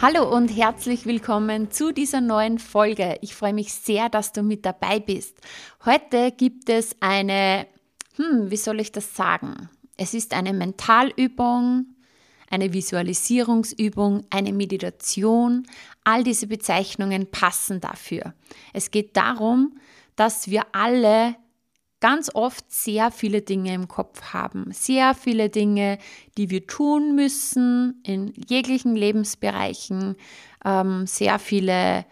Hallo 0.00 0.32
und 0.32 0.46
herzlich 0.46 1.06
willkommen 1.06 1.72
zu 1.72 1.92
dieser 1.92 2.20
neuen 2.20 2.60
Folge. 2.60 3.18
Ich 3.20 3.34
freue 3.34 3.52
mich 3.52 3.72
sehr, 3.74 4.08
dass 4.08 4.30
du 4.30 4.44
mit 4.44 4.64
dabei 4.64 5.00
bist. 5.00 5.36
Heute 5.84 6.30
gibt 6.30 6.68
es 6.68 6.94
eine, 7.00 7.66
hm, 8.14 8.48
wie 8.48 8.56
soll 8.56 8.78
ich 8.78 8.92
das 8.92 9.16
sagen? 9.16 9.68
Es 9.96 10.14
ist 10.14 10.34
eine 10.34 10.52
Mentalübung, 10.52 11.86
eine 12.48 12.72
Visualisierungsübung, 12.72 14.24
eine 14.30 14.52
Meditation. 14.52 15.66
All 16.04 16.22
diese 16.22 16.46
Bezeichnungen 16.46 17.28
passen 17.28 17.80
dafür. 17.80 18.34
Es 18.72 18.92
geht 18.92 19.16
darum, 19.16 19.80
dass 20.14 20.48
wir 20.48 20.62
alle 20.70 21.34
ganz 22.00 22.30
oft 22.34 22.70
sehr 22.72 23.10
viele 23.10 23.42
Dinge 23.42 23.74
im 23.74 23.88
Kopf 23.88 24.32
haben, 24.32 24.70
sehr 24.72 25.14
viele 25.14 25.48
Dinge, 25.48 25.98
die 26.36 26.50
wir 26.50 26.66
tun 26.66 27.14
müssen 27.14 28.00
in 28.04 28.32
jeglichen 28.48 28.94
Lebensbereichen, 28.94 30.16
ähm, 30.64 31.06
sehr 31.06 31.38
viele 31.38 32.04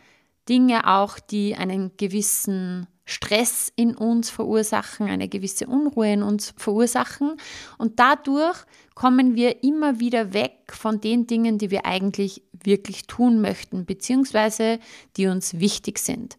Dinge 0.48 0.86
auch, 0.86 1.18
die 1.18 1.54
einen 1.54 1.96
gewissen 1.96 2.86
Stress 3.04 3.72
in 3.76 3.94
uns 3.96 4.30
verursachen, 4.30 5.06
eine 5.06 5.28
gewisse 5.28 5.68
Unruhe 5.68 6.12
in 6.12 6.22
uns 6.24 6.52
verursachen. 6.56 7.36
Und 7.78 8.00
dadurch 8.00 8.58
kommen 8.96 9.36
wir 9.36 9.62
immer 9.62 10.00
wieder 10.00 10.32
weg 10.32 10.72
von 10.72 11.00
den 11.00 11.28
Dingen, 11.28 11.58
die 11.58 11.70
wir 11.70 11.86
eigentlich 11.86 12.42
wirklich 12.64 13.06
tun 13.06 13.40
möchten, 13.40 13.86
beziehungsweise 13.86 14.80
die 15.16 15.28
uns 15.28 15.60
wichtig 15.60 15.98
sind. 15.98 16.36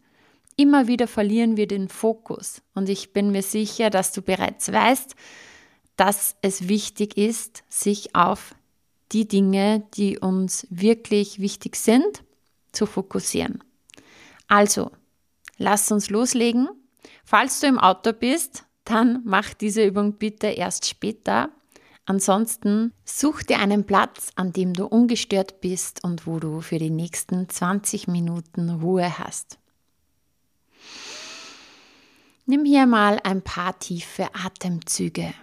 Immer 0.58 0.88
wieder 0.88 1.08
verlieren 1.08 1.56
wir 1.56 1.68
den 1.68 1.88
Fokus. 1.88 2.64
Und 2.74 2.90
ich 2.90 3.14
bin 3.14 3.32
mir 3.32 3.44
sicher, 3.44 3.92
dass 3.92 4.12
du 4.12 4.24
bereits 4.24 4.72
weißt, 4.72 5.16
dass 5.96 6.36
es 6.42 6.68
wichtig 6.68 7.16
ist, 7.16 7.64
sich 7.70 8.16
auf 8.16 8.56
die 9.12 9.28
Dinge, 9.28 9.84
die 9.94 10.18
uns 10.18 10.68
wirklich 10.72 11.40
wichtig 11.40 11.76
sind, 11.76 12.24
zu 12.72 12.88
fokussieren. 12.88 13.64
Also, 14.48 14.92
lass 15.58 15.92
uns 15.92 16.10
loslegen. 16.10 16.68
Falls 17.24 17.60
du 17.60 17.68
im 17.68 17.80
Auto 17.80 18.12
bist, 18.12 18.66
dann 18.84 19.22
mach 19.26 19.54
diese 19.54 19.84
Übung 19.84 20.14
bitte 20.14 20.48
erst 20.48 20.88
später. 20.88 21.50
Ansonsten 22.06 22.94
such 23.06 23.44
dir 23.44 23.60
einen 23.60 23.86
Platz, 23.86 24.32
an 24.36 24.54
dem 24.54 24.74
du 24.74 24.88
ungestört 24.88 25.62
bist 25.62 26.04
und 26.04 26.26
wo 26.26 26.40
du 26.40 26.62
für 26.62 26.80
die 26.80 26.90
nächsten 26.90 27.48
20 27.48 28.08
Minuten 28.08 28.70
Ruhe 28.70 29.20
hast. 29.20 29.60
Nimm 32.50 32.64
hier 32.64 32.86
mal 32.86 33.20
ein 33.26 33.42
paar 33.42 33.78
tiefe 33.78 34.28
Atemzüge. 34.34 35.34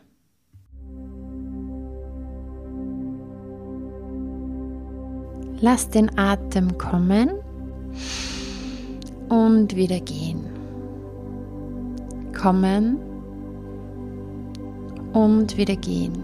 Lass 5.60 5.90
den 5.90 6.18
Atem 6.18 6.78
kommen 6.78 7.28
und 9.28 9.76
wieder 9.76 10.00
gehen. 10.00 10.46
Kommen 12.32 12.98
und 15.12 15.58
wieder 15.58 15.76
gehen. 15.76 16.14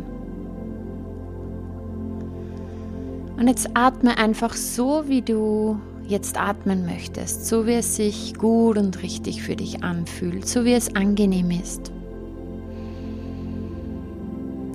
Und 3.36 3.48
jetzt 3.48 3.68
atme 3.74 4.16
einfach 4.16 4.54
so, 4.54 5.06
wie 5.06 5.20
du 5.20 5.78
jetzt 6.10 6.38
atmen 6.38 6.84
möchtest, 6.84 7.46
so 7.46 7.66
wie 7.66 7.74
es 7.74 7.96
sich 7.96 8.34
gut 8.34 8.76
und 8.76 9.02
richtig 9.02 9.42
für 9.42 9.56
dich 9.56 9.82
anfühlt, 9.82 10.46
so 10.46 10.64
wie 10.64 10.74
es 10.74 10.94
angenehm 10.96 11.50
ist. 11.50 11.92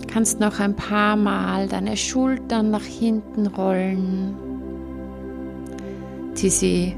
Du 0.02 0.08
kannst 0.08 0.40
noch 0.40 0.60
ein 0.60 0.76
paar 0.76 1.18
Mal 1.18 1.68
deine 1.68 1.98
Schultern 1.98 2.72
nach 2.72 2.84
hinten 2.84 3.48
rollen. 3.48 4.34
Zieh 6.34 6.50
sie 6.50 6.96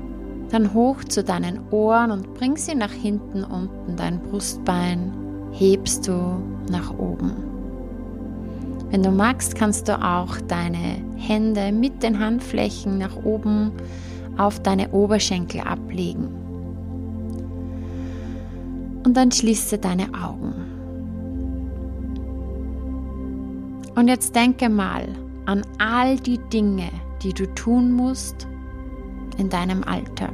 dann 0.52 0.74
hoch 0.74 1.04
zu 1.04 1.24
deinen 1.24 1.60
Ohren 1.72 2.12
und 2.12 2.34
bring 2.36 2.56
sie 2.58 2.76
nach 2.76 2.92
hinten 2.92 3.44
unten, 3.44 3.96
dein 3.98 4.22
Brustbein 4.22 5.12
hebst 5.52 6.08
du 6.08 6.42
nach 6.70 6.98
oben. 6.98 7.34
Wenn 8.90 9.04
du 9.04 9.12
magst, 9.12 9.56
kannst 9.56 9.90
du 9.90 10.02
auch 10.02 10.38
deine 10.48 11.04
Hände 11.18 11.72
mit 11.74 12.04
den 12.04 12.20
Handflächen 12.20 12.98
nach 13.00 13.18
oben 13.18 13.72
auf 14.38 14.62
deine 14.62 14.90
Oberschenkel 14.92 15.62
ablegen. 15.62 16.28
Und 19.04 19.16
dann 19.16 19.32
schließe 19.32 19.78
deine 19.78 20.08
Augen. 20.14 20.54
Und 23.96 24.08
jetzt 24.10 24.36
denke 24.36 24.70
mal 24.70 25.08
an 25.46 25.64
all 25.80 26.18
die 26.18 26.40
Dinge, 26.54 26.90
die 27.24 27.34
du 27.34 27.46
tun 27.56 27.92
musst 27.92 28.48
in 29.38 29.50
deinem 29.50 29.84
Alltag. 29.84 30.34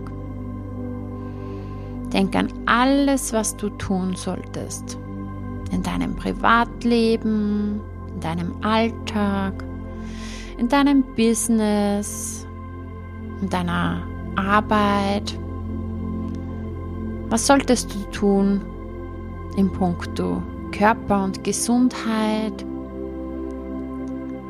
Denk 2.11 2.35
an 2.35 2.49
alles, 2.65 3.31
was 3.31 3.55
du 3.57 3.69
tun 3.69 4.15
solltest. 4.15 4.97
In 5.71 5.81
deinem 5.81 6.15
Privatleben, 6.15 7.79
in 8.13 8.19
deinem 8.19 8.53
Alltag, 8.63 9.63
in 10.57 10.67
deinem 10.67 11.03
Business, 11.15 12.42
in 13.43 13.49
deiner 13.49 14.01
Arbeit? 14.35 15.37
Was 17.29 17.45
solltest 17.45 17.93
du 17.93 17.99
tun 18.11 18.61
im 19.57 19.69
Punkto 19.71 20.41
Körper 20.71 21.25
und 21.25 21.43
Gesundheit? 21.43 22.65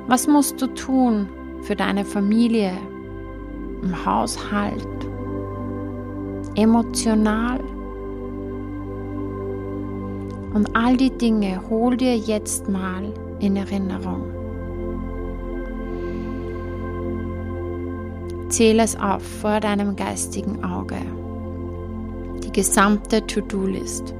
Was 0.08 0.28
musst 0.28 0.62
du 0.62 0.68
tun 0.68 1.28
für 1.62 1.76
deine 1.76 2.06
Familie, 2.06 2.74
im 3.81 4.06
Haushalt, 4.06 4.88
emotional? 6.56 7.60
Und 10.54 10.75
all 10.75 10.96
die 10.98 11.10
Dinge 11.10 11.60
hol 11.68 11.98
dir 11.98 12.16
jetzt 12.16 12.70
mal 12.70 13.12
in 13.40 13.56
Erinnerung. 13.56 14.43
Zähle 18.53 18.84
es 18.84 18.96
auf 18.96 19.24
vor 19.24 19.59
deinem 19.59 19.96
geistigen 19.96 20.64
Auge. 20.64 20.97
Die 22.44 22.52
gesamte 22.52 23.25
To-Do-List. 23.25 24.14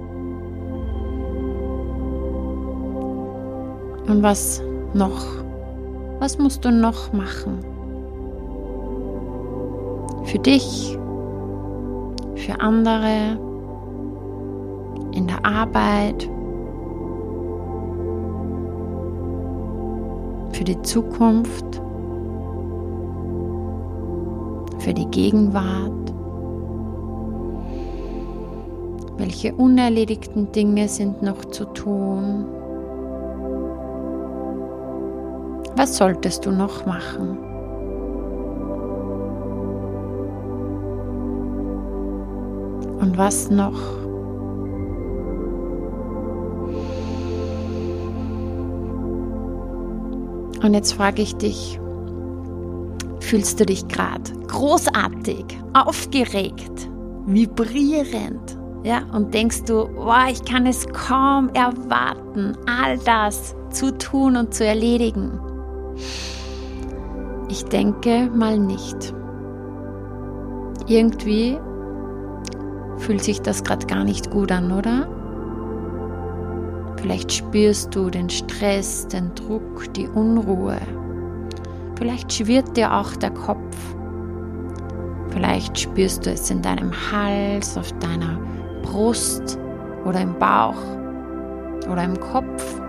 Und 4.08 4.24
was 4.24 4.64
noch? 4.96 5.24
Was 6.18 6.40
musst 6.40 6.66
du 6.66 6.72
noch 6.72 7.14
machen? 7.14 7.60
Für 10.24 10.40
dich, 10.40 10.98
für 12.34 12.60
andere, 12.60 13.38
in 15.12 15.28
der 15.28 15.46
Arbeit, 15.46 16.28
für 20.54 20.64
die 20.64 20.82
Zukunft 20.82 21.84
für 24.84 24.94
die 24.94 25.08
Gegenwart? 25.08 26.14
Welche 29.18 29.56
unerledigten 29.56 30.52
Dinge 30.52 30.90
sind 30.90 31.22
noch 31.22 31.46
zu 31.46 31.66
tun? 31.66 32.46
Was 35.78 35.98
solltest 35.98 36.46
du 36.46 36.52
noch 36.52 36.86
machen? 36.86 37.38
Und 43.00 43.18
was 43.18 43.50
noch? 43.50 44.04
Und 50.62 50.74
jetzt 50.74 50.94
frage 50.94 51.22
ich 51.22 51.36
dich, 51.36 51.80
fühlst 53.34 53.60
du 53.60 53.66
dich 53.66 53.88
gerade? 53.88 54.32
Großartig, 54.46 55.44
aufgeregt, 55.74 56.88
vibrierend. 57.26 58.60
Ja, 58.84 59.02
und 59.12 59.34
denkst 59.34 59.64
du, 59.64 59.90
oh, 59.98 60.30
ich 60.32 60.46
kann 60.46 60.68
es 60.68 60.86
kaum 60.90 61.50
erwarten, 61.56 62.56
all 62.68 63.00
das 63.00 63.56
zu 63.72 63.98
tun 63.98 64.38
und 64.38 64.54
zu 64.54 64.64
erledigen. 64.68 65.40
Ich 67.50 67.66
denke 67.66 68.30
mal 68.32 68.60
nicht. 68.60 69.16
irgendwie 70.86 71.58
fühlt 72.98 73.24
sich 73.24 73.42
das 73.42 73.64
gerade 73.64 73.88
gar 73.88 74.04
nicht 74.04 74.30
gut 74.30 74.52
an, 74.52 74.72
oder? 74.72 75.08
Vielleicht 76.98 77.32
spürst 77.32 77.96
du 77.96 78.12
den 78.12 78.30
Stress, 78.30 79.08
den 79.08 79.34
Druck, 79.34 79.92
die 79.96 80.08
Unruhe. 80.08 80.78
Vielleicht 82.04 82.34
schwirrt 82.34 82.76
dir 82.76 82.94
auch 82.94 83.16
der 83.16 83.32
Kopf. 83.32 83.78
Vielleicht 85.30 85.80
spürst 85.80 86.26
du 86.26 86.32
es 86.32 86.52
in 86.52 86.62
deinem 86.62 86.92
Hals, 86.92 87.78
auf 87.78 87.94
deiner 88.00 88.42
Brust 88.82 89.58
oder 90.04 90.20
im 90.20 90.38
Bauch 90.38 90.76
oder 91.90 92.04
im 92.04 92.20
Kopf 92.20 92.82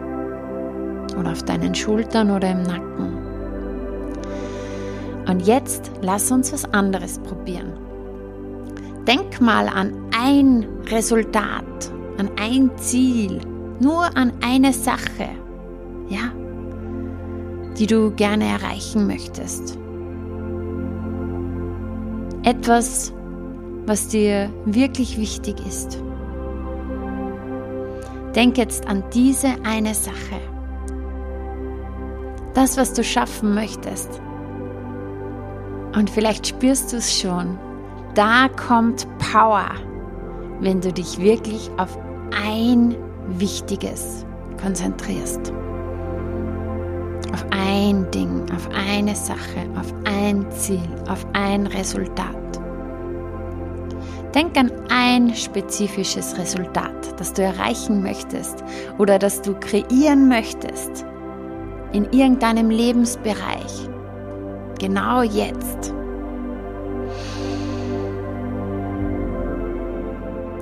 oder 1.17 1.31
auf 1.31 1.45
deinen 1.45 1.77
Schultern 1.77 2.33
oder 2.33 2.51
im 2.51 2.63
Nacken. 2.65 3.17
Und 5.29 5.47
jetzt 5.47 5.93
lass 6.03 6.33
uns 6.33 6.53
was 6.53 6.65
anderes 6.75 7.21
probieren. 7.21 7.73
Denk 9.07 9.41
mal 9.41 9.69
an 9.69 9.93
ein 10.21 10.67
Resultat, 10.91 11.93
an 12.19 12.33
ein 12.37 12.69
Ziel, 12.79 13.41
nur 13.79 14.07
an 14.17 14.33
eine 14.45 14.73
Sache, 14.73 15.29
ja, 16.09 16.33
die 17.79 17.87
du 17.87 18.11
gerne 18.13 18.47
erreichen 18.47 19.07
möchtest. 19.07 19.79
Etwas, 22.43 23.13
was 23.87 24.09
dir 24.09 24.51
wirklich 24.65 25.19
wichtig 25.19 25.57
ist. 25.67 25.99
Denk 28.35 28.59
jetzt 28.59 28.87
an 28.89 29.05
diese 29.13 29.49
eine 29.65 29.95
Sache. 29.95 30.41
Das, 32.55 32.77
was 32.77 32.93
du 32.93 33.03
schaffen 33.03 33.55
möchtest. 33.55 34.21
Und 35.97 36.11
vielleicht 36.11 36.47
spürst 36.47 36.93
du 36.93 36.97
es 36.97 37.19
schon. 37.19 37.59
Da 38.15 38.49
kommt 38.49 39.07
Power, 39.19 39.71
wenn 40.61 40.81
du 40.81 40.93
dich 40.93 41.19
wirklich 41.19 41.71
auf 41.79 41.99
ein 42.31 42.97
Wichtiges 43.29 44.25
konzentrierst. 44.61 45.53
Auf 47.35 47.45
ein 47.51 48.09
Ding, 48.13 48.47
auf 48.55 48.69
eine 48.73 49.17
Sache, 49.17 49.67
auf 49.77 49.93
ein 50.05 50.47
Ziel, 50.53 50.79
auf 51.09 51.27
ein 51.33 51.67
Resultat. 51.67 52.37
Denk 54.33 54.57
an 54.57 54.71
ein 54.89 55.35
spezifisches 55.35 56.39
Resultat, 56.39 57.19
das 57.19 57.33
du 57.33 57.43
erreichen 57.43 58.05
möchtest 58.05 58.63
oder 58.99 59.19
das 59.19 59.43
du 59.43 59.55
kreieren 59.59 60.29
möchtest 60.29 61.05
in 61.93 62.05
irgendeinem 62.13 62.71
Lebensbereich. 62.71 63.89
Genau 64.79 65.23
jetzt. 65.23 65.93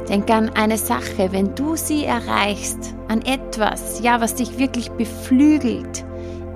Denk 0.08 0.30
an 0.30 0.48
eine 0.54 0.78
Sache, 0.78 1.32
wenn 1.32 1.54
du 1.54 1.76
sie 1.76 2.06
erreichst, 2.06 2.94
an 3.08 3.20
etwas, 3.20 4.00
ja, 4.00 4.22
was 4.22 4.36
dich 4.36 4.58
wirklich 4.58 4.90
beflügelt, 4.92 6.06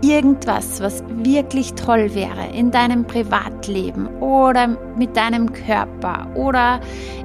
irgendwas, 0.06 0.80
was 0.80 1.02
wirklich 1.08 1.74
toll 1.74 2.14
wäre 2.14 2.46
in 2.52 2.70
deinem 2.70 3.04
Privatleben 3.04 4.06
oder 4.20 4.68
mit 4.96 5.16
deinem 5.16 5.52
Körper 5.52 6.26
oder 6.34 6.80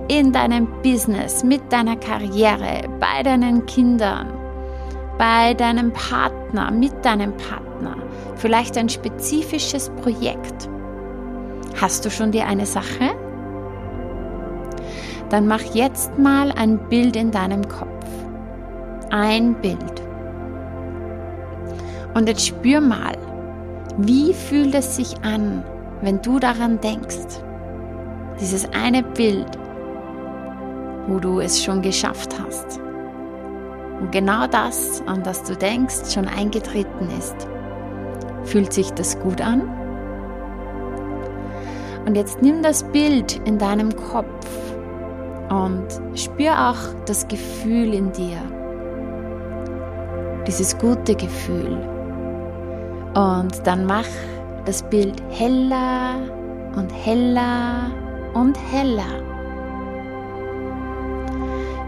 in 0.07 0.31
deinem 0.31 0.67
Business, 0.81 1.43
mit 1.43 1.61
deiner 1.71 1.95
Karriere, 1.95 2.81
bei 2.99 3.23
deinen 3.23 3.65
Kindern, 3.65 4.27
bei 5.17 5.53
deinem 5.53 5.91
Partner, 5.93 6.71
mit 6.71 6.93
deinem 7.05 7.35
Partner, 7.37 7.97
vielleicht 8.35 8.77
ein 8.77 8.89
spezifisches 8.89 9.89
Projekt. 10.01 10.69
Hast 11.79 12.05
du 12.05 12.09
schon 12.09 12.31
dir 12.31 12.47
eine 12.47 12.65
Sache? 12.65 13.11
Dann 15.29 15.47
mach 15.47 15.61
jetzt 15.73 16.17
mal 16.17 16.51
ein 16.51 16.77
Bild 16.89 17.15
in 17.15 17.31
deinem 17.31 17.67
Kopf. 17.67 18.05
Ein 19.09 19.55
Bild. 19.61 20.00
Und 22.13 22.27
jetzt 22.27 22.45
spür 22.45 22.81
mal, 22.81 23.17
wie 23.97 24.33
fühlt 24.33 24.75
es 24.75 24.95
sich 24.95 25.15
an, 25.23 25.63
wenn 26.01 26.21
du 26.21 26.39
daran 26.39 26.79
denkst? 26.81 27.41
Dieses 28.39 28.67
eine 28.73 29.03
Bild, 29.03 29.57
wo 31.07 31.19
du 31.19 31.39
es 31.39 31.63
schon 31.63 31.81
geschafft 31.81 32.35
hast. 32.41 32.79
Und 33.99 34.11
genau 34.11 34.47
das, 34.47 35.03
an 35.05 35.23
das 35.23 35.43
du 35.43 35.55
denkst, 35.55 36.13
schon 36.13 36.27
eingetreten 36.27 37.09
ist. 37.17 37.35
Fühlt 38.43 38.73
sich 38.73 38.91
das 38.91 39.19
gut 39.19 39.41
an? 39.41 39.61
Und 42.05 42.15
jetzt 42.15 42.41
nimm 42.41 42.63
das 42.63 42.83
Bild 42.83 43.39
in 43.45 43.59
deinem 43.59 43.95
Kopf 43.95 44.47
und 45.49 45.85
spür 46.15 46.69
auch 46.69 47.05
das 47.05 47.27
Gefühl 47.27 47.93
in 47.93 48.11
dir. 48.11 48.37
Dieses 50.47 50.77
gute 50.77 51.13
Gefühl. 51.13 51.90
Und 53.13 53.65
dann 53.67 53.85
mach 53.85 54.07
das 54.65 54.83
Bild 54.83 55.21
heller 55.29 56.15
und 56.75 56.89
heller 56.89 57.91
und 58.33 58.57
heller. 58.71 59.21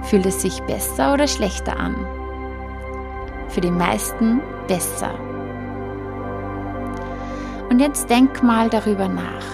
Fühlt 0.03 0.25
es 0.25 0.41
sich 0.41 0.61
besser 0.63 1.13
oder 1.13 1.27
schlechter 1.27 1.79
an? 1.79 1.95
Für 3.47 3.61
die 3.61 3.71
meisten 3.71 4.41
besser. 4.67 5.11
Und 7.69 7.79
jetzt 7.79 8.09
denk 8.09 8.43
mal 8.43 8.69
darüber 8.69 9.07
nach. 9.07 9.45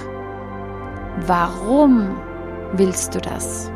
Warum 1.27 2.15
willst 2.73 3.13
du 3.13 3.21
das? 3.21 3.71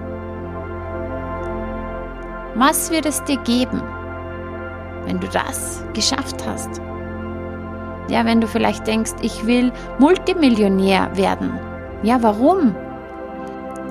Was 2.56 2.92
wird 2.92 3.06
es 3.06 3.24
dir 3.24 3.38
geben, 3.38 3.82
wenn 5.06 5.20
du 5.20 5.28
das 5.28 5.84
geschafft 5.94 6.44
hast? 6.48 6.82
Ja, 8.10 8.26
wenn 8.26 8.42
du 8.42 8.48
vielleicht 8.48 8.86
denkst, 8.86 9.14
ich 9.22 9.46
will 9.46 9.72
Multimillionär 10.00 11.10
werden. 11.16 11.52
Ja, 12.04 12.22
warum? 12.22 12.76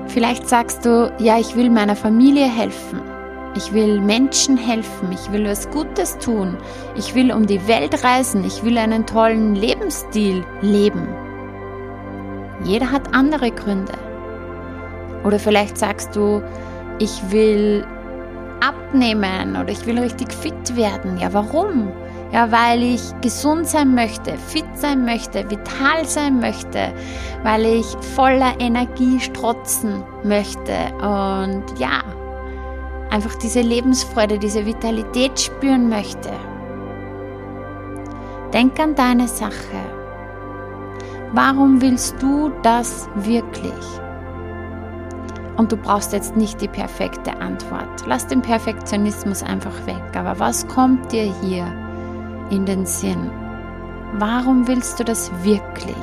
Vielleicht 0.07 0.47
sagst 0.47 0.85
du, 0.85 1.11
ja, 1.17 1.39
ich 1.39 1.55
will 1.55 1.69
meiner 1.69 1.95
Familie 1.95 2.45
helfen. 2.45 3.01
Ich 3.55 3.73
will 3.73 3.99
Menschen 4.01 4.57
helfen. 4.57 5.11
Ich 5.11 5.31
will 5.31 5.47
was 5.47 5.69
Gutes 5.69 6.17
tun. 6.17 6.57
Ich 6.95 7.13
will 7.15 7.31
um 7.31 7.45
die 7.45 7.67
Welt 7.67 8.03
reisen. 8.03 8.43
Ich 8.43 8.63
will 8.63 8.77
einen 8.77 9.05
tollen 9.05 9.55
Lebensstil 9.55 10.43
leben. 10.61 11.07
Jeder 12.63 12.91
hat 12.91 13.13
andere 13.13 13.51
Gründe. 13.51 13.93
Oder 15.23 15.39
vielleicht 15.39 15.77
sagst 15.77 16.15
du, 16.15 16.41
ich 16.99 17.21
will 17.31 17.85
abnehmen 18.61 19.55
oder 19.55 19.69
ich 19.69 19.85
will 19.85 19.99
richtig 19.99 20.33
fit 20.33 20.75
werden. 20.75 21.17
Ja, 21.17 21.33
warum? 21.33 21.91
Ja, 22.33 22.51
weil 22.51 22.81
ich 22.81 23.13
gesund 23.21 23.67
sein 23.67 23.93
möchte, 23.93 24.35
fit 24.39 24.65
sein 24.73 25.05
möchte, 25.05 25.47
vital 25.51 26.03
sein 26.03 26.39
möchte, 26.39 26.91
weil 27.43 27.63
ich 27.63 27.85
voller 28.15 28.59
Energie 28.59 29.19
strotzen 29.19 30.03
möchte 30.23 30.73
und 30.95 31.63
ja, 31.77 32.01
einfach 33.11 33.35
diese 33.35 33.61
Lebensfreude, 33.61 34.39
diese 34.39 34.65
Vitalität 34.65 35.39
spüren 35.39 35.89
möchte. 35.89 36.31
Denk 38.51 38.79
an 38.79 38.95
deine 38.95 39.27
Sache. 39.27 39.53
Warum 41.33 41.83
willst 41.83 42.15
du 42.19 42.51
das 42.63 43.07
wirklich? 43.13 43.73
Und 45.57 45.71
du 45.71 45.77
brauchst 45.77 46.13
jetzt 46.13 46.35
nicht 46.35 46.61
die 46.61 46.67
perfekte 46.67 47.39
Antwort. 47.39 48.07
Lass 48.07 48.25
den 48.25 48.41
Perfektionismus 48.41 49.43
einfach 49.43 49.85
weg. 49.85 50.01
Aber 50.15 50.39
was 50.39 50.67
kommt 50.67 51.11
dir 51.11 51.31
hier 51.43 51.82
in 52.53 52.65
den 52.65 52.85
Sinn? 52.85 53.31
Warum 54.13 54.67
willst 54.67 54.99
du 54.99 55.03
das 55.03 55.31
wirklich? 55.43 55.95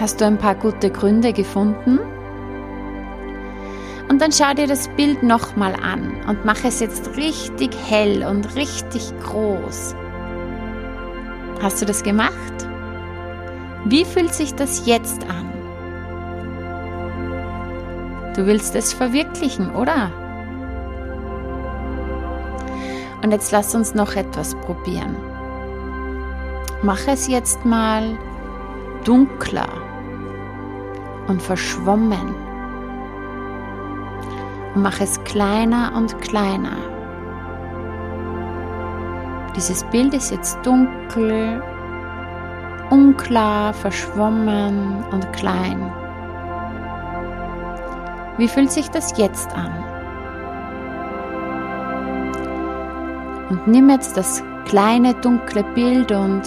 Hast 0.00 0.20
du 0.20 0.26
ein 0.26 0.38
paar 0.38 0.56
gute 0.56 0.90
Gründe 0.90 1.32
gefunden? 1.32 2.00
Und 4.08 4.20
dann 4.20 4.32
schau 4.32 4.52
dir 4.54 4.66
das 4.66 4.88
Bild 4.96 5.22
nochmal 5.22 5.74
an 5.74 6.16
und 6.28 6.44
mach 6.44 6.64
es 6.64 6.80
jetzt 6.80 7.16
richtig 7.16 7.70
hell 7.88 8.24
und 8.24 8.56
richtig 8.56 9.12
groß. 9.22 9.94
Hast 11.62 11.80
du 11.80 11.86
das 11.86 12.02
gemacht? 12.02 12.34
Wie 13.84 14.04
fühlt 14.04 14.34
sich 14.34 14.54
das 14.54 14.86
jetzt 14.86 15.22
an? 15.28 15.55
Du 18.36 18.44
willst 18.44 18.76
es 18.76 18.92
verwirklichen, 18.92 19.74
oder? 19.74 20.10
Und 23.22 23.30
jetzt 23.30 23.50
lass 23.50 23.74
uns 23.74 23.94
noch 23.94 24.14
etwas 24.14 24.54
probieren. 24.56 25.16
Mach 26.82 27.00
es 27.08 27.28
jetzt 27.28 27.64
mal 27.64 28.18
dunkler 29.04 29.68
und 31.28 31.40
verschwommen. 31.40 32.34
Und 34.74 34.82
mach 34.82 35.00
es 35.00 35.18
kleiner 35.24 35.94
und 35.96 36.20
kleiner. 36.20 36.76
Dieses 39.56 39.82
Bild 39.84 40.12
ist 40.12 40.30
jetzt 40.30 40.58
dunkel, 40.62 41.62
unklar, 42.90 43.72
verschwommen 43.72 45.02
und 45.10 45.32
klein. 45.32 45.90
Wie 48.38 48.48
fühlt 48.48 48.70
sich 48.70 48.90
das 48.90 49.16
jetzt 49.16 49.50
an? 49.56 49.72
Und 53.48 53.66
nimm 53.66 53.88
jetzt 53.88 54.16
das 54.16 54.42
kleine 54.66 55.14
dunkle 55.14 55.64
Bild 55.74 56.12
und 56.12 56.42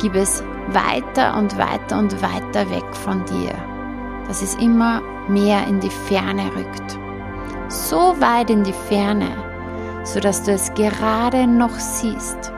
gib 0.00 0.14
es 0.14 0.42
weiter 0.68 1.36
und 1.36 1.56
weiter 1.58 1.98
und 1.98 2.22
weiter 2.22 2.68
weg 2.70 2.84
von 2.92 3.24
dir, 3.26 3.52
dass 4.26 4.42
es 4.42 4.54
immer 4.56 5.00
mehr 5.28 5.66
in 5.68 5.78
die 5.80 5.90
Ferne 5.90 6.50
rückt. 6.56 6.98
So 7.68 8.14
weit 8.18 8.50
in 8.50 8.64
die 8.64 8.72
Ferne, 8.72 9.28
sodass 10.04 10.42
du 10.42 10.52
es 10.52 10.72
gerade 10.74 11.46
noch 11.46 11.78
siehst. 11.78 12.52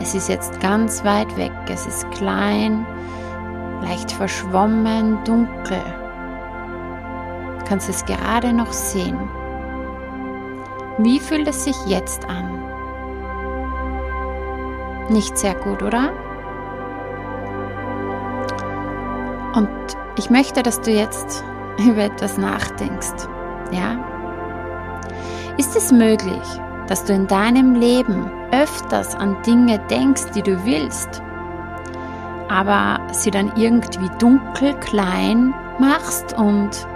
Es 0.00 0.14
ist 0.14 0.28
jetzt 0.28 0.58
ganz 0.60 1.04
weit 1.04 1.36
weg, 1.36 1.52
es 1.68 1.86
ist 1.86 2.10
klein, 2.10 2.84
leicht 3.82 4.10
verschwommen, 4.10 5.22
dunkel. 5.24 6.01
Kannst 7.68 7.88
es 7.88 8.04
gerade 8.04 8.52
noch 8.52 8.72
sehen. 8.72 9.18
Wie 10.98 11.20
fühlt 11.20 11.48
es 11.48 11.64
sich 11.64 11.76
jetzt 11.86 12.28
an? 12.28 12.62
Nicht 15.08 15.36
sehr 15.36 15.54
gut, 15.54 15.82
oder? 15.82 16.12
Und 19.54 19.68
ich 20.16 20.30
möchte, 20.30 20.62
dass 20.62 20.80
du 20.80 20.90
jetzt 20.90 21.44
über 21.78 22.04
etwas 22.04 22.38
nachdenkst. 22.38 23.28
Ja? 23.70 23.96
Ist 25.56 25.76
es 25.76 25.92
möglich, 25.92 26.42
dass 26.88 27.04
du 27.04 27.12
in 27.12 27.26
deinem 27.26 27.74
Leben 27.74 28.30
öfters 28.52 29.14
an 29.14 29.36
Dinge 29.42 29.78
denkst, 29.90 30.30
die 30.34 30.42
du 30.42 30.64
willst, 30.64 31.22
aber 32.48 33.00
sie 33.12 33.30
dann 33.30 33.52
irgendwie 33.56 34.10
dunkel, 34.18 34.74
klein 34.80 35.54
machst 35.78 36.36
und 36.38 36.86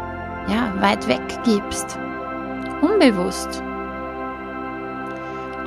ja, 0.49 0.73
weit 0.81 1.07
weg 1.09 1.23
gibst? 1.45 1.99
Unbewusst. 2.81 3.63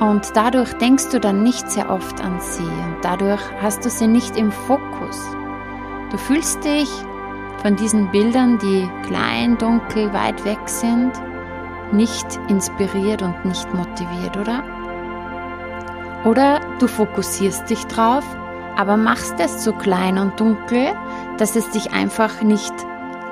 Und 0.00 0.34
dadurch 0.34 0.72
denkst 0.74 1.10
du 1.10 1.20
dann 1.20 1.42
nicht 1.42 1.70
sehr 1.70 1.90
oft 1.90 2.22
an 2.22 2.40
sie 2.40 2.62
und 2.62 2.96
dadurch 3.02 3.42
hast 3.60 3.84
du 3.84 3.90
sie 3.90 4.06
nicht 4.06 4.36
im 4.36 4.50
Fokus. 4.50 5.20
Du 6.10 6.16
fühlst 6.16 6.64
dich 6.64 6.88
von 7.60 7.76
diesen 7.76 8.10
Bildern, 8.10 8.58
die 8.58 8.88
klein, 9.06 9.58
dunkel, 9.58 10.12
weit 10.14 10.42
weg 10.46 10.60
sind, 10.64 11.12
nicht 11.92 12.26
inspiriert 12.48 13.20
und 13.20 13.44
nicht 13.44 13.72
motiviert, 13.74 14.36
oder? 14.38 14.64
Oder 16.24 16.60
du 16.78 16.86
fokussierst 16.86 17.68
dich 17.68 17.86
drauf, 17.86 18.24
aber 18.76 18.96
machst 18.96 19.34
es 19.38 19.62
so 19.62 19.72
klein 19.72 20.18
und 20.18 20.40
dunkel, 20.40 20.94
dass 21.36 21.56
es 21.56 21.68
dich 21.70 21.92
einfach 21.92 22.40
nicht 22.40 22.72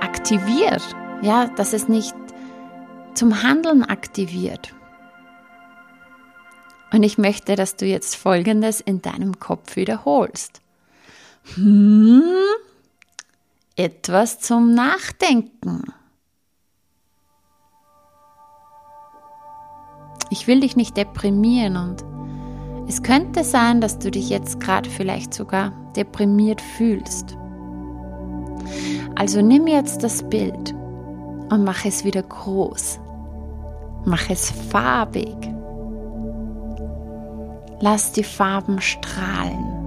aktiviert, 0.00 0.94
ja, 1.22 1.46
dass 1.46 1.72
es 1.72 1.88
nicht 1.88 2.14
zum 3.14 3.42
Handeln 3.42 3.82
aktiviert. 3.82 4.74
Und 6.92 7.02
ich 7.02 7.18
möchte, 7.18 7.56
dass 7.56 7.76
du 7.76 7.86
jetzt 7.86 8.16
Folgendes 8.16 8.80
in 8.80 9.02
deinem 9.02 9.38
Kopf 9.38 9.76
wiederholst. 9.76 10.60
Hm, 11.54 12.22
etwas 13.76 14.40
zum 14.40 14.74
Nachdenken. 14.74 15.92
Ich 20.30 20.46
will 20.46 20.60
dich 20.60 20.76
nicht 20.76 20.96
deprimieren 20.96 21.76
und 21.76 22.04
es 22.88 23.02
könnte 23.02 23.44
sein, 23.44 23.80
dass 23.80 23.98
du 23.98 24.10
dich 24.10 24.30
jetzt 24.30 24.60
gerade 24.60 24.88
vielleicht 24.88 25.34
sogar 25.34 25.72
deprimiert 25.94 26.60
fühlst. 26.60 27.36
Also 29.14 29.42
nimm 29.42 29.66
jetzt 29.66 30.02
das 30.02 30.28
Bild 30.28 30.74
und 31.50 31.64
mach 31.64 31.84
es 31.84 32.04
wieder 32.04 32.22
groß. 32.22 33.00
Mach 34.04 34.30
es 34.30 34.50
farbig. 34.50 35.36
Lass 37.80 38.12
die 38.12 38.24
Farben 38.24 38.80
strahlen. 38.80 39.78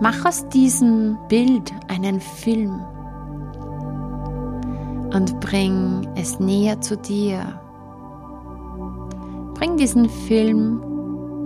Mach 0.00 0.24
aus 0.24 0.48
diesem 0.48 1.18
Bild 1.28 1.72
einen 1.88 2.20
Film 2.20 2.80
und 5.14 5.38
bring 5.40 6.08
es 6.16 6.40
näher 6.40 6.80
zu 6.80 6.96
dir. 6.96 7.60
Bring 9.54 9.76
diesen 9.76 10.08
Film 10.08 10.80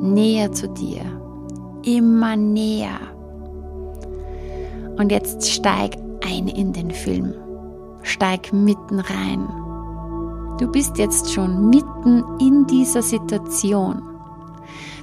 näher 0.01 0.51
zu 0.53 0.69
dir, 0.69 1.03
immer 1.85 2.37
näher. 2.37 2.99
Und 4.97 5.13
jetzt 5.13 5.49
steig 5.49 5.97
ein 6.25 6.49
in 6.49 6.73
den 6.73 6.91
Film, 6.91 7.35
steig 8.09 8.53
mitten 8.53 9.01
rein. 9.01 9.47
Du 10.59 10.67
bist 10.71 10.99
jetzt 10.99 11.33
schon 11.33 11.71
mitten 11.71 12.25
in 12.41 12.67
dieser 12.67 13.03
Situation. 13.03 14.03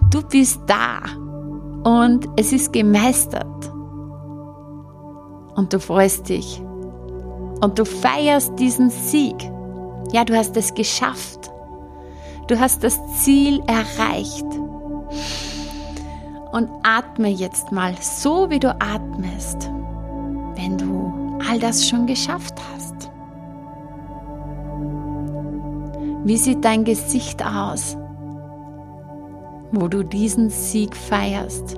Du 0.10 0.22
bist 0.22 0.62
da 0.68 1.00
und 1.84 2.28
es 2.36 2.52
ist 2.52 2.74
gemeistert. 2.74 3.72
Und 5.56 5.72
du 5.72 5.80
freust 5.80 6.28
dich. 6.28 6.62
Und 7.62 7.80
du 7.80 7.86
feierst 7.86 8.60
diesen 8.60 8.90
Sieg. 8.90 9.36
Ja, 10.12 10.26
du 10.26 10.36
hast 10.36 10.58
es 10.58 10.74
geschafft. 10.74 11.52
Du 12.48 12.60
hast 12.60 12.84
das 12.84 13.00
Ziel 13.24 13.62
erreicht. 13.68 14.46
Und 16.52 16.70
atme 16.84 17.30
jetzt 17.30 17.72
mal 17.72 17.96
so, 18.02 18.50
wie 18.50 18.60
du 18.60 18.70
atmest, 18.80 19.70
wenn 20.56 20.78
du 20.78 21.25
all 21.50 21.60
das 21.60 21.88
schon 21.88 22.08
geschafft 22.08 22.56
hast. 22.74 23.10
Wie 26.26 26.38
sieht 26.38 26.66
dein 26.66 26.84
Gesicht 26.84 27.46
aus, 27.46 27.98
wo 29.72 29.88
du 29.88 30.04
diesen 30.04 30.50
Sieg 30.50 30.96
feierst? 30.96 31.78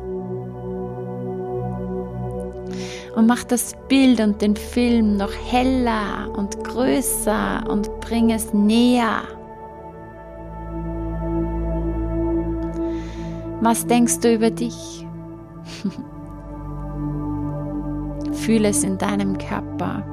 Und 3.16 3.26
mach 3.26 3.44
das 3.44 3.74
Bild 3.90 4.20
und 4.20 4.42
den 4.42 4.56
Film 4.56 5.18
noch 5.18 5.34
heller 5.52 6.32
und 6.38 6.64
größer 6.64 7.64
und 7.68 8.00
bring 8.00 8.30
es 8.30 8.54
näher. 8.54 9.24
Was 13.60 13.86
denkst 13.88 14.20
du 14.20 14.34
über 14.34 14.52
dich? 14.52 15.06
Fühle 18.48 18.70
es 18.70 18.82
in 18.86 18.98
deinem 18.98 19.38
Körper. 19.38 20.04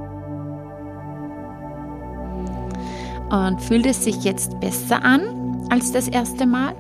Und 3.31 3.63
fühlt 3.63 3.87
es 3.87 4.03
sich 4.03 4.25
jetzt 4.25 4.59
besser 4.59 5.05
an 5.05 5.69
als 5.71 5.93
das 5.93 6.09
erste 6.09 6.45
Mal? 6.45 6.75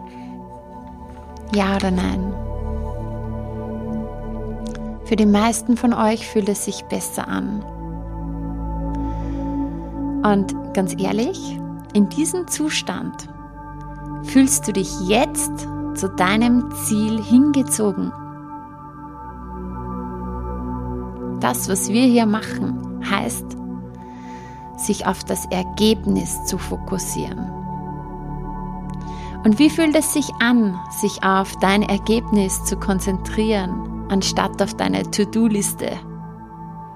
Ja 1.54 1.76
oder 1.76 1.92
nein? 1.92 2.34
Für 5.04 5.14
die 5.14 5.26
meisten 5.26 5.76
von 5.76 5.92
euch 5.92 6.26
fühlt 6.26 6.48
es 6.48 6.64
sich 6.64 6.84
besser 6.86 7.28
an. 7.28 7.62
Und 10.24 10.74
ganz 10.74 11.00
ehrlich, 11.00 11.56
in 11.92 12.08
diesem 12.08 12.48
Zustand 12.48 13.28
fühlst 14.24 14.66
du 14.66 14.72
dich 14.72 14.90
jetzt 15.06 15.68
zu 15.94 16.08
deinem 16.16 16.68
Ziel 16.84 17.22
hingezogen. 17.22 18.12
Das, 21.40 21.68
was 21.68 21.88
wir 21.88 22.04
hier 22.04 22.26
machen, 22.26 23.00
heißt, 23.08 23.56
sich 24.76 25.06
auf 25.06 25.24
das 25.24 25.46
Ergebnis 25.46 26.44
zu 26.46 26.58
fokussieren. 26.58 27.50
Und 29.44 29.58
wie 29.58 29.68
fühlt 29.68 29.94
es 29.94 30.14
sich 30.14 30.30
an, 30.40 30.78
sich 30.90 31.22
auf 31.22 31.54
dein 31.56 31.82
Ergebnis 31.82 32.64
zu 32.64 32.76
konzentrieren, 32.76 34.06
anstatt 34.08 34.62
auf 34.62 34.74
deine 34.74 35.02
To-Do-Liste? 35.10 35.90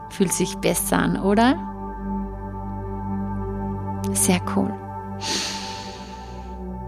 Fühlt 0.08 0.32
sich 0.32 0.56
besser 0.56 0.98
an, 0.98 1.20
oder? 1.20 1.56
Sehr 4.12 4.40
cool. 4.56 4.72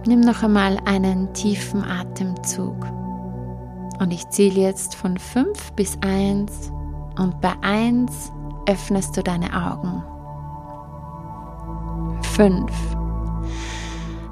Nimm 0.07 0.21
noch 0.21 0.43
einmal 0.43 0.79
einen 0.87 1.35
tiefen 1.35 1.85
Atemzug. 1.85 2.87
Und 4.01 4.13
ich 4.13 4.27
zähle 4.31 4.63
jetzt 4.63 4.95
von 4.95 5.19
5 5.19 5.73
bis 5.73 5.99
1 6.01 6.73
und 7.19 7.41
bei 7.41 7.53
1 7.63 8.33
öffnest 8.67 9.17
du 9.17 9.23
deine 9.23 9.47
Augen. 9.47 10.03
5. 12.35 12.71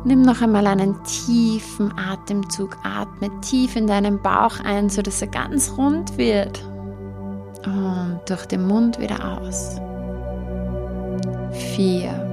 Nimm 0.04 0.22
noch 0.22 0.40
einmal 0.40 0.66
einen 0.66 1.02
tiefen 1.02 1.92
Atemzug, 1.98 2.78
atme 2.84 3.28
tief 3.40 3.76
in 3.76 3.86
deinen 3.86 4.22
Bauch 4.22 4.60
ein, 4.64 4.88
sodass 4.88 5.20
er 5.20 5.28
ganz 5.28 5.74
rund 5.76 6.16
wird. 6.16 6.62
Und 7.66 8.20
durch 8.26 8.46
den 8.46 8.66
Mund 8.66 8.98
wieder 9.00 9.38
aus. 9.38 9.80
4. 11.52 12.28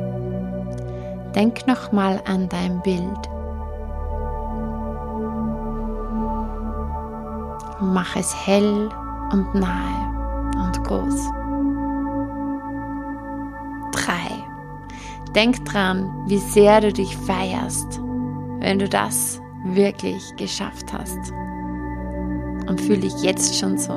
Denk 1.35 1.67
nochmal 1.67 2.21
an 2.25 2.47
dein 2.47 2.81
Bild. 2.83 3.29
Mach 7.81 8.15
es 8.15 8.33
hell 8.45 8.89
und 9.31 9.53
nahe 9.55 10.04
groß. 10.85 11.31
Drei. 13.91 14.45
Denk 15.33 15.65
dran, 15.65 16.09
wie 16.27 16.37
sehr 16.37 16.81
du 16.81 16.93
dich 16.93 17.17
feierst, 17.17 17.99
wenn 18.59 18.79
du 18.79 18.87
das 18.87 19.41
wirklich 19.65 20.35
geschafft 20.37 20.93
hast. 20.93 21.33
Und 22.67 22.81
fühle 22.81 23.01
dich 23.01 23.21
jetzt 23.21 23.59
schon 23.59 23.77
so. 23.77 23.93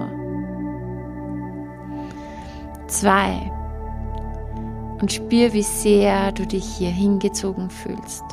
Zwei. 2.86 3.52
Und 5.00 5.12
spür, 5.12 5.52
wie 5.52 5.62
sehr 5.62 6.32
du 6.32 6.46
dich 6.46 6.64
hier 6.64 6.90
hingezogen 6.90 7.70
fühlst. 7.70 8.24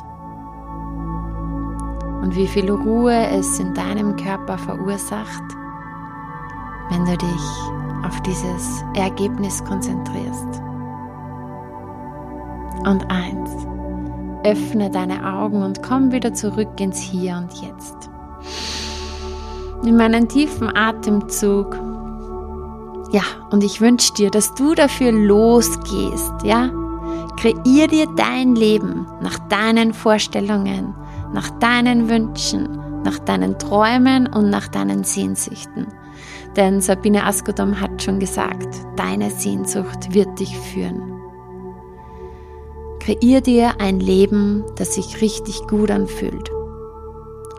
Und 2.22 2.34
wie 2.34 2.48
viel 2.48 2.70
Ruhe 2.70 3.28
es 3.28 3.60
in 3.60 3.72
deinem 3.72 4.16
Körper 4.16 4.58
verursacht, 4.58 5.44
wenn 6.90 7.04
du 7.04 7.16
dich 7.16 7.85
auf 8.06 8.20
dieses 8.22 8.84
Ergebnis 8.94 9.64
konzentrierst. 9.64 10.62
Und 12.84 13.10
eins, 13.10 13.50
öffne 14.44 14.90
deine 14.90 15.34
Augen 15.34 15.62
und 15.62 15.82
komm 15.82 16.12
wieder 16.12 16.32
zurück 16.32 16.80
ins 16.80 17.00
Hier 17.00 17.36
und 17.36 17.52
Jetzt. 17.60 18.10
Nimm 19.82 20.00
einen 20.00 20.28
tiefen 20.28 20.74
Atemzug. 20.74 21.76
Ja, 23.10 23.22
und 23.50 23.64
ich 23.64 23.80
wünsche 23.80 24.14
dir, 24.14 24.30
dass 24.30 24.54
du 24.54 24.74
dafür 24.74 25.10
losgehst, 25.12 26.32
ja? 26.44 26.70
Kreier 27.36 27.86
dir 27.88 28.06
dein 28.16 28.54
Leben 28.54 29.06
nach 29.20 29.38
deinen 29.48 29.92
Vorstellungen, 29.92 30.94
nach 31.32 31.50
deinen 31.58 32.08
Wünschen, 32.08 32.78
nach 33.04 33.18
deinen 33.18 33.58
Träumen 33.58 34.26
und 34.26 34.48
nach 34.48 34.68
deinen 34.68 35.04
Sehnsüchten. 35.04 35.86
Denn 36.56 36.80
Sabine 36.80 37.24
Askodom 37.24 37.80
hat 37.80 38.02
schon 38.02 38.18
gesagt, 38.18 38.74
deine 38.96 39.30
Sehnsucht 39.30 40.14
wird 40.14 40.40
dich 40.40 40.56
führen. 40.56 41.12
Kreier 42.98 43.42
dir 43.42 43.78
ein 43.78 44.00
Leben, 44.00 44.64
das 44.76 44.94
sich 44.94 45.20
richtig 45.20 45.60
gut 45.68 45.90
anfühlt. 45.90 46.50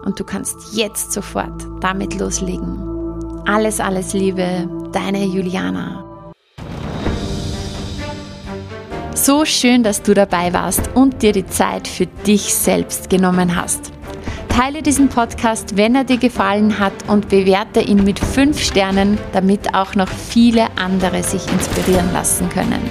Und 0.04 0.20
du 0.20 0.24
kannst 0.24 0.76
jetzt 0.76 1.12
sofort 1.12 1.68
damit 1.80 2.20
loslegen. 2.20 2.98
Alles, 3.46 3.80
alles 3.80 4.14
Liebe, 4.14 4.68
deine 4.92 5.24
Juliana. 5.24 6.04
So 9.14 9.46
schön, 9.46 9.84
dass 9.84 10.02
du 10.02 10.14
dabei 10.14 10.54
warst 10.54 10.90
und 10.96 11.22
dir 11.22 11.34
die 11.34 11.46
Zeit 11.46 11.88
für 11.88 12.06
dich 12.06 12.54
selbst 12.54 13.10
genommen 13.10 13.56
hast. 13.56 13.92
Teile 14.58 14.82
diesen 14.82 15.08
Podcast, 15.08 15.78
wenn 15.78 15.94
er 15.94 16.04
dir 16.04 16.18
gefallen 16.18 16.80
hat 16.80 16.92
und 17.08 17.30
bewerte 17.30 17.80
ihn 17.80 18.04
mit 18.04 18.20
5 18.20 18.60
Sternen, 18.60 19.20
damit 19.32 19.76
auch 19.76 19.94
noch 19.94 20.08
viele 20.08 20.66
andere 20.78 21.22
sich 21.22 21.46
inspirieren 21.52 22.12
lassen 22.12 22.50
können. 22.50 22.82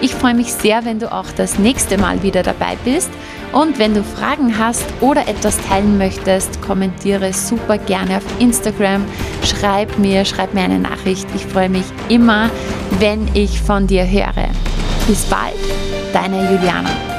Ich 0.00 0.12
freue 0.12 0.34
mich 0.34 0.52
sehr, 0.52 0.84
wenn 0.84 0.98
du 0.98 1.12
auch 1.12 1.30
das 1.36 1.60
nächste 1.60 1.96
Mal 1.96 2.24
wieder 2.24 2.42
dabei 2.42 2.76
bist. 2.84 3.08
Und 3.52 3.78
wenn 3.78 3.94
du 3.94 4.02
Fragen 4.02 4.58
hast 4.58 4.84
oder 5.00 5.28
etwas 5.28 5.60
teilen 5.68 5.96
möchtest, 5.96 6.60
kommentiere 6.60 7.32
super 7.34 7.78
gerne 7.78 8.16
auf 8.16 8.24
Instagram. 8.40 9.04
Schreib 9.44 9.96
mir, 9.96 10.24
schreib 10.24 10.54
mir 10.54 10.64
eine 10.64 10.80
Nachricht. 10.80 11.28
Ich 11.36 11.46
freue 11.46 11.68
mich 11.68 11.86
immer, 12.08 12.50
wenn 12.98 13.28
ich 13.34 13.60
von 13.60 13.86
dir 13.86 14.10
höre. 14.10 14.48
Bis 15.06 15.22
bald, 15.26 15.54
deine 16.12 16.50
Juliana. 16.50 17.09